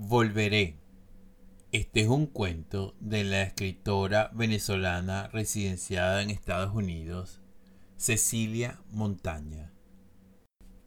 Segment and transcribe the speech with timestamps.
[0.00, 0.76] Volveré.
[1.72, 7.40] Este es un cuento de la escritora venezolana residenciada en Estados Unidos,
[7.96, 9.72] Cecilia Montaña,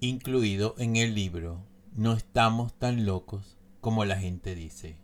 [0.00, 4.98] incluido en el libro No estamos tan locos como la gente dice.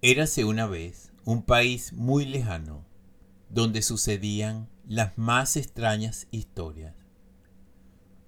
[0.00, 2.86] Érase una vez un país muy lejano,
[3.50, 6.99] donde sucedían las más extrañas historias.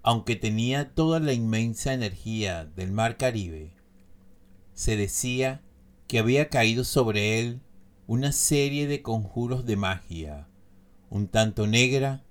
[0.03, 3.72] Aunque tenía toda la inmensa energía del mar Caribe,
[4.75, 5.63] se decía
[6.09, 7.61] que había caído sobre él
[8.07, 10.49] una serie de conjuros de magia,
[11.09, 12.25] un tanto negra,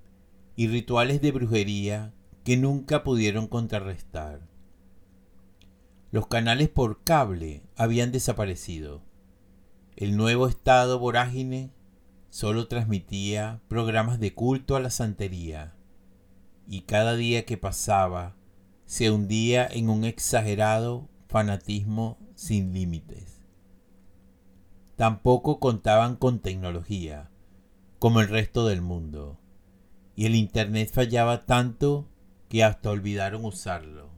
[0.54, 2.12] y rituales de brujería
[2.44, 4.46] que nunca pudieron contrarrestar.
[6.10, 9.02] Los canales por cable habían desaparecido.
[9.96, 11.70] El nuevo estado vorágine
[12.28, 15.74] solo transmitía programas de culto a la santería,
[16.72, 18.34] y cada día que pasaba
[18.86, 23.42] se hundía en un exagerado fanatismo sin límites.
[24.96, 27.30] Tampoco contaban con tecnología,
[27.98, 29.38] como el resto del mundo,
[30.16, 32.08] y el Internet fallaba tanto
[32.48, 34.08] que hasta olvidaron usarlo.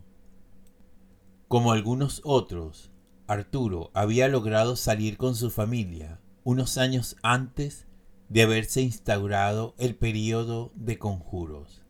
[1.49, 2.93] Como algunos otros,
[3.27, 7.89] Arturo había logrado salir con su familia unos años antes
[8.29, 11.84] de haberse instaurado el período de conjuros.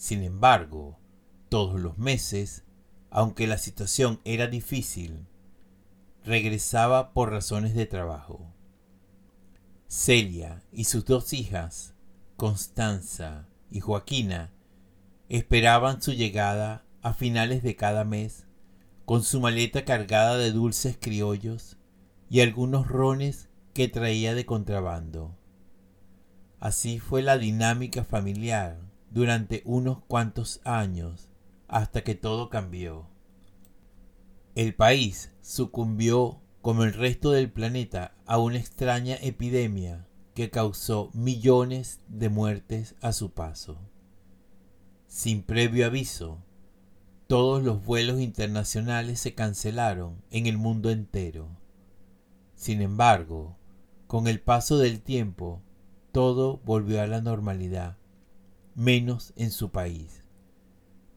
[0.00, 0.98] Sin embargo,
[1.50, 2.64] todos los meses
[3.10, 5.26] aunque la situación era difícil,
[6.24, 8.50] regresaba por razones de trabajo.
[9.88, 11.92] Celia y sus dos hijas,
[12.38, 14.52] Constanza y Joaquina,
[15.28, 18.46] esperaban su llegada a finales de cada mes
[19.04, 21.76] con su maleta cargada de dulces criollos
[22.30, 25.36] y algunos rones que traía de contrabando.
[26.58, 31.28] Así fue la dinámica familiar durante unos cuantos años
[31.68, 33.06] hasta que todo cambió.
[34.54, 42.00] El país sucumbió, como el resto del planeta, a una extraña epidemia que causó millones
[42.08, 43.78] de muertes a su paso.
[45.06, 46.38] Sin previo aviso,
[47.26, 51.48] todos los vuelos internacionales se cancelaron en el mundo entero.
[52.56, 53.56] Sin embargo,
[54.06, 55.62] con el paso del tiempo,
[56.10, 57.96] todo volvió a la normalidad,
[58.74, 60.20] menos en su país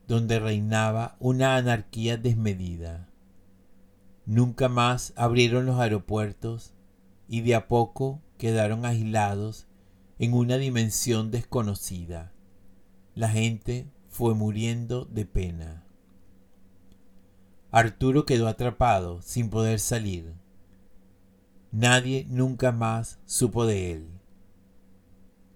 [0.08, 3.10] donde reinaba una anarquía desmedida.
[4.26, 6.74] Nunca más abrieron los aeropuertos
[7.28, 9.68] y de a poco quedaron aislados
[10.20, 12.32] en una dimensión desconocida.
[13.16, 15.84] La gente fue muriendo de pena.
[17.72, 20.34] Arturo quedó atrapado sin poder salir.
[21.72, 24.08] Nadie nunca más supo de él.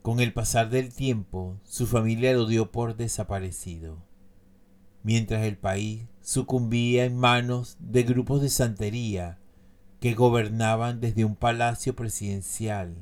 [0.08, 3.98] Con el pasar del tiempo, su familia lo dio por desaparecido
[5.04, 9.38] mientras el país sucumbía en manos de grupos de santería
[10.00, 12.96] que gobernaban desde un palacio presidencial,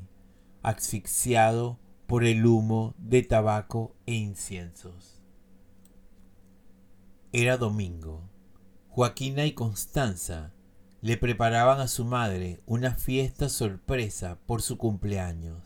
[0.64, 1.78] asfixiado
[2.08, 5.22] por el humo de tabaco e inciensos.
[7.32, 8.28] Era domingo.
[8.88, 10.52] Joaquina y Constanza
[11.02, 15.65] le preparaban a su madre una fiesta sorpresa por su cumpleaños.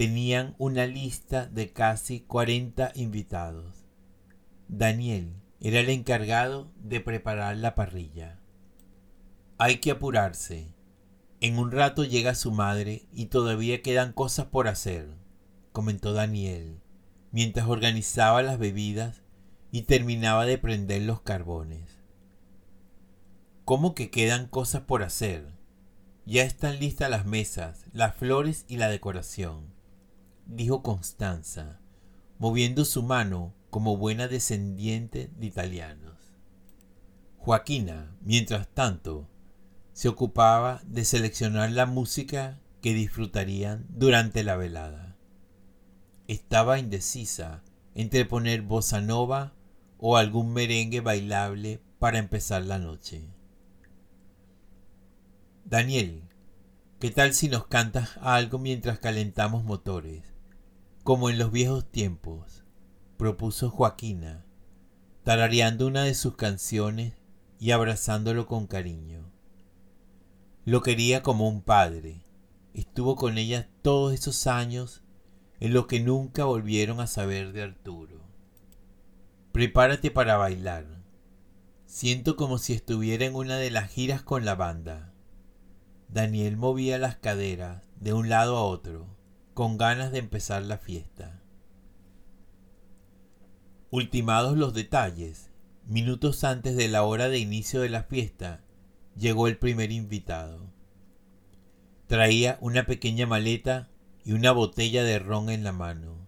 [0.00, 3.84] Tenían una lista de casi 40 invitados.
[4.66, 8.40] Daniel era el encargado de preparar la parrilla.
[9.58, 10.74] Hay que apurarse.
[11.42, 15.18] En un rato llega su madre y todavía quedan cosas por hacer,
[15.72, 16.80] comentó Daniel,
[17.30, 19.20] mientras organizaba las bebidas
[19.70, 22.00] y terminaba de prender los carbones.
[23.66, 25.58] ¿Cómo que quedan cosas por hacer?
[26.24, 29.69] Ya están listas las mesas, las flores y la decoración,
[30.46, 31.80] dijo Constanza,
[32.38, 36.16] moviendo su mano como buena descendiente de italianos.
[37.38, 39.28] Joaquina, mientras tanto,
[39.92, 45.16] se ocupaba de seleccionar la música que disfrutarían durante la velada.
[46.28, 47.62] Estaba indecisa
[47.94, 49.54] entre poner bossa nova
[49.98, 53.28] o algún merengue bailable para empezar la noche.
[55.64, 56.22] Daniel,
[56.98, 60.22] ¿qué tal si nos cantas algo mientras calentamos motores,
[61.02, 62.64] como en los viejos tiempos?
[63.16, 64.46] propuso Joaquina,
[65.24, 67.18] tarareando una de sus canciones
[67.58, 69.30] y abrazándolo con cariño.
[70.64, 72.24] Lo quería como un padre.
[72.72, 75.02] Estuvo con ella todos esos años
[75.58, 78.22] en los que nunca volvieron a saber de Arturo.
[79.52, 80.86] Prepárate para bailar.
[81.84, 85.12] Siento como si estuviera en una de las giras con la banda.
[86.08, 89.19] Daniel movía las caderas de un lado a otro,
[89.60, 91.38] con ganas de empezar la fiesta.
[93.90, 95.50] Ultimados los detalles,
[95.84, 98.64] minutos antes de la hora de inicio de la fiesta,
[99.18, 100.72] llegó el primer invitado.
[102.06, 103.90] Traía una pequeña maleta
[104.24, 106.26] y una botella de ron en la mano.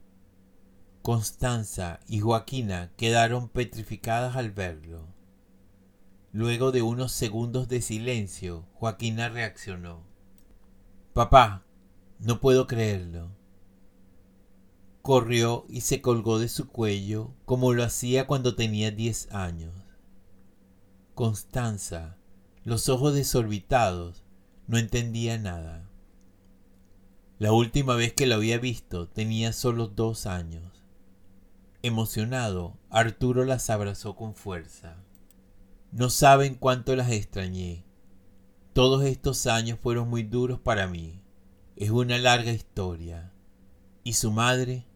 [1.00, 5.08] Constanza y Joaquina quedaron petrificadas al verlo.
[6.32, 10.05] Luego de unos segundos de silencio, Joaquina reaccionó.
[11.14, 11.64] Papá,
[12.22, 13.30] no puedo creerlo.
[15.02, 19.74] Corrió y se colgó de su cuello como lo hacía cuando tenía diez años.
[21.14, 22.16] Constanza,
[22.62, 24.22] los ojos desorbitados,
[24.69, 25.90] no entendía nada.
[27.40, 30.84] La última vez que lo había visto tenía solo dos años.
[31.82, 34.96] Emocionado, Arturo las abrazó con fuerza.
[35.90, 37.84] No saben cuánto las extrañé.
[38.72, 41.21] Todos estos años fueron muy duros para mí.
[41.82, 43.32] Es una larga historia.
[44.05, 44.87] ¿Y su madre?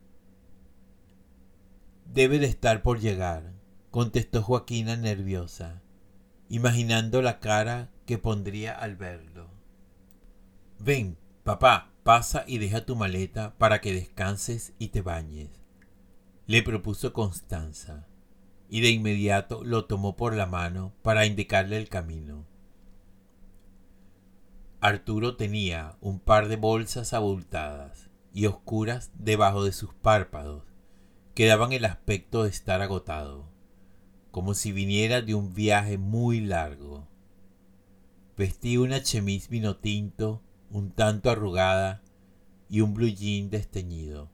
[2.05, 3.55] Debe de estar por llegar,
[3.91, 5.83] contestó Joaquina nerviosa,
[6.49, 9.51] imaginando la cara que pondría al verlo.
[10.79, 15.51] Ven, papá, pasa y deja tu maleta para que descanses y te bañes,
[16.47, 18.07] le propuso Constanza
[18.69, 22.47] y de inmediato lo tomó por la mano para indicarle el camino.
[24.87, 30.63] Arturo tenía un par de bolsas abultadas y oscuras debajo de sus párpados,
[31.35, 33.51] que daban el aspecto de estar agotado,
[34.31, 37.09] como si viniera de un viaje muy largo.
[38.37, 40.41] Vestía una chemise vino tinto,
[40.71, 42.05] un tanto arrugada,
[42.69, 44.31] y un blue jean desteñido.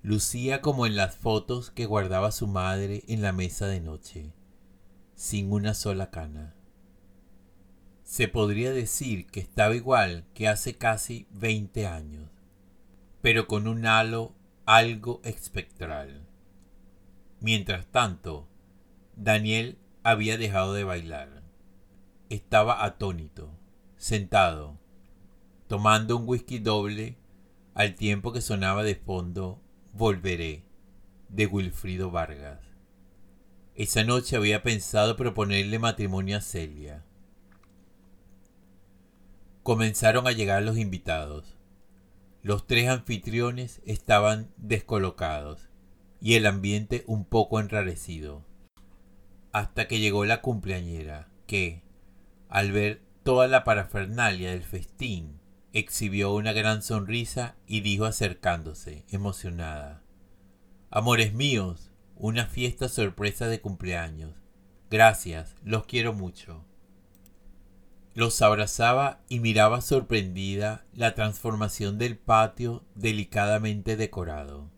[0.00, 4.32] Lucía como en las fotos que guardaba su madre en la mesa de noche,
[5.14, 6.54] sin una sola cana.
[8.14, 12.30] Se podría decir que estaba igual que hace casi 20 años,
[13.20, 16.24] pero con un halo algo espectral.
[17.40, 18.46] Mientras tanto,
[19.16, 21.42] Daniel había dejado de bailar.
[22.30, 23.50] Estaba atónito,
[23.96, 24.78] sentado,
[25.66, 27.18] tomando un whisky doble
[27.74, 29.60] al tiempo que sonaba de fondo
[29.92, 30.62] Volveré,
[31.30, 32.60] de Wilfrido Vargas.
[33.74, 37.04] Esa noche había pensado proponerle matrimonio a Celia.
[39.64, 41.56] Comenzaron a llegar los invitados.
[42.42, 45.70] Los tres anfitriones estaban descolocados
[46.20, 48.44] y el ambiente un poco enrarecido.
[49.52, 51.82] Hasta que llegó la cumpleañera, que,
[52.50, 55.40] al ver toda la parafernalia del festín,
[55.72, 60.02] exhibió una gran sonrisa y dijo acercándose, emocionada.
[60.90, 64.34] Amores míos, una fiesta sorpresa de cumpleaños.
[64.90, 66.66] Gracias, los quiero mucho.
[68.14, 74.70] Los abrazaba y miraba sorprendida la transformación del patio delicadamente decorado.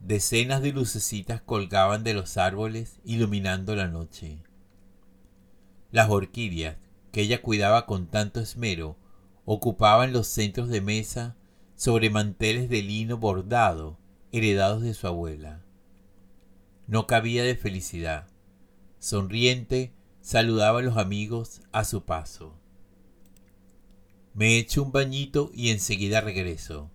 [0.00, 4.42] Decenas de lucecitas colgaban de los árboles iluminando la noche.
[5.92, 6.76] Las orquídeas,
[7.12, 8.96] que ella cuidaba con tanto esmero,
[9.44, 11.36] ocupaban los centros de mesa
[11.76, 13.96] sobre manteles de lino bordado
[14.32, 15.62] heredados de su abuela.
[16.88, 18.26] No cabía de felicidad.
[18.98, 19.92] Sonriente,
[20.28, 22.54] saludaba a los amigos a su paso.
[24.34, 26.90] Me echo un bañito y enseguida regreso,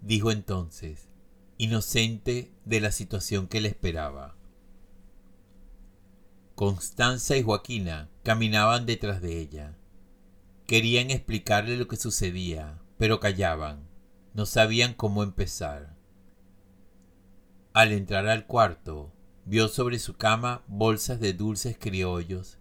[0.00, 1.10] dijo entonces,
[1.58, 4.34] inocente de la situación que le esperaba.
[6.54, 9.76] Constanza y Joaquina caminaban detrás de ella.
[10.66, 13.90] Querían explicarle lo que sucedía, pero callaban,
[14.32, 15.98] no sabían cómo empezar.
[17.74, 19.12] Al entrar al cuarto,
[19.44, 22.56] vio sobre su cama bolsas de dulces criollos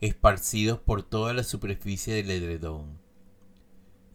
[0.00, 2.98] esparcidos por toda la superficie del edredón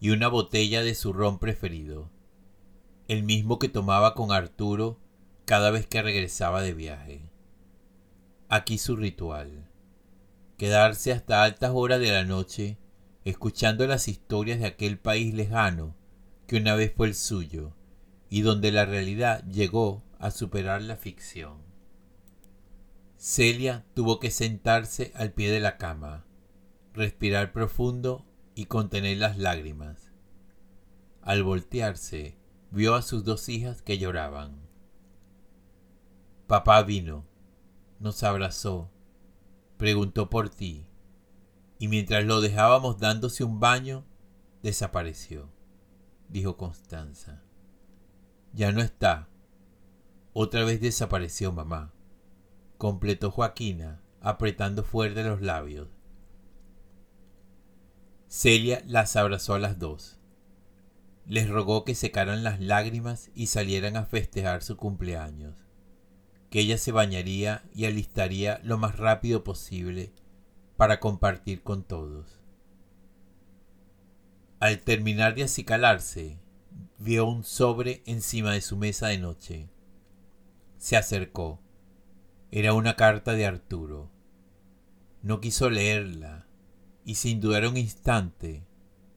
[0.00, 2.10] y una botella de su ron preferido,
[3.08, 4.98] el mismo que tomaba con Arturo
[5.44, 7.30] cada vez que regresaba de viaje.
[8.48, 9.70] Aquí su ritual,
[10.56, 12.78] quedarse hasta altas horas de la noche
[13.24, 15.96] escuchando las historias de aquel país lejano
[16.46, 17.74] que una vez fue el suyo
[18.28, 21.58] y donde la realidad llegó a superar la ficción.
[23.16, 26.26] Celia tuvo que sentarse al pie de la cama,
[26.92, 30.12] respirar profundo y contener las lágrimas.
[31.22, 32.38] Al voltearse,
[32.70, 34.68] vio a sus dos hijas que lloraban.
[36.46, 37.26] Papá vino,
[37.98, 38.90] nos abrazó,
[39.78, 40.86] preguntó por ti
[41.78, 44.04] y mientras lo dejábamos dándose un baño,
[44.62, 45.50] desapareció,
[46.28, 47.42] dijo Constanza.
[48.52, 49.28] Ya no está.
[50.32, 51.92] Otra vez desapareció mamá,
[52.78, 55.88] completó Joaquina, apretando fuerte los labios.
[58.28, 60.18] Celia las abrazó a las dos.
[61.26, 65.54] Les rogó que secaran las lágrimas y salieran a festejar su cumpleaños,
[66.50, 70.12] que ella se bañaría y alistaría lo más rápido posible
[70.76, 72.40] para compartir con todos.
[74.60, 76.38] Al terminar de acicalarse,
[76.98, 79.68] vio un sobre encima de su mesa de noche.
[80.78, 81.60] Se acercó.
[82.58, 84.10] Era una carta de Arturo.
[85.20, 86.46] No quiso leerla
[87.04, 88.66] y sin dudar un instante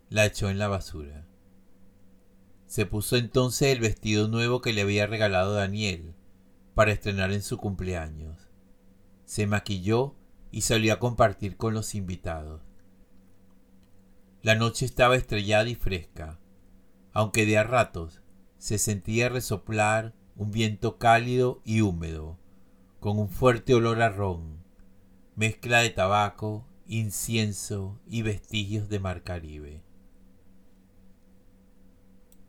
[0.10, 1.26] la echó en la basura.
[2.66, 6.16] Se puso entonces el vestido nuevo que le había regalado Daniel
[6.76, 8.50] para estrenar en su cumpleaños.
[9.24, 10.18] Se maquilló
[10.52, 12.62] y salió a compartir con los invitados.
[14.42, 16.42] La noche estaba estrellada y fresca,
[17.14, 18.22] aunque de a ratos
[18.58, 22.38] se sentía resoplar un viento cálido y húmedo,
[23.00, 24.60] con un fuerte olor a ron,
[25.36, 29.82] mezcla de tabaco, incienso y vestigios de mar Caribe.